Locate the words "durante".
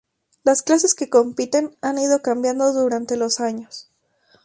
2.73-3.17